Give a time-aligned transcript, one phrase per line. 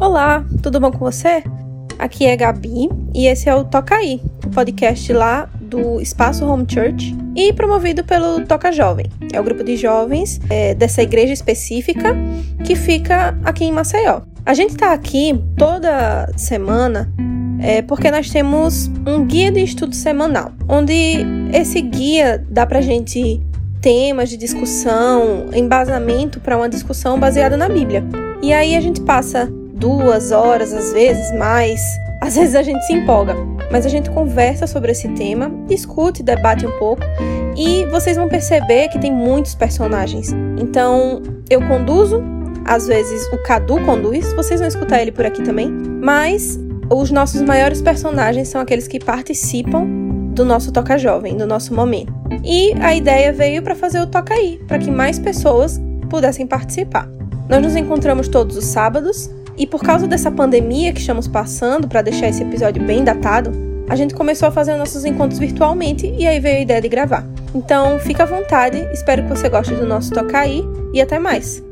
[0.00, 1.42] Olá, tudo bom com você?
[1.98, 6.64] Aqui é Gabi e esse é o Toca Aí, o podcast lá do Espaço Home
[6.68, 9.06] Church e promovido pelo Toca Jovem.
[9.32, 12.16] É o grupo de jovens é, dessa igreja específica
[12.64, 14.20] que fica aqui em Maceió.
[14.46, 17.12] A gente tá aqui toda semana
[17.60, 23.42] é, porque nós temos um guia de estudo semanal, onde esse guia dá pra gente
[23.80, 28.04] temas de discussão, embasamento para uma discussão baseada na Bíblia.
[28.40, 31.80] E aí a gente passa duas horas, às vezes mais,
[32.20, 33.34] às vezes a gente se empolga,
[33.70, 37.02] mas a gente conversa sobre esse tema, discute, debate um pouco
[37.56, 40.32] e vocês vão perceber que tem muitos personagens.
[40.60, 42.22] Então eu conduzo,
[42.64, 46.58] às vezes o Cadu conduz, vocês vão escutar ele por aqui também, mas
[46.90, 49.86] os nossos maiores personagens são aqueles que participam
[50.32, 52.12] do nosso Toca Jovem, do nosso momento.
[52.44, 57.08] E a ideia veio para fazer o Toca Aí, para que mais pessoas pudessem participar.
[57.48, 62.00] Nós nos encontramos todos os sábados e por causa dessa pandemia que estamos passando, para
[62.00, 63.50] deixar esse episódio bem datado,
[63.88, 67.26] a gente começou a fazer nossos encontros virtualmente e aí veio a ideia de gravar.
[67.54, 71.62] Então, fica à vontade, espero que você goste do nosso Toca Aí e até mais!